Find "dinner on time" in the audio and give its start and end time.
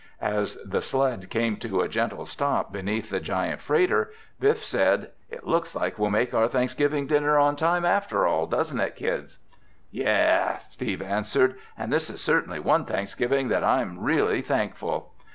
7.05-7.85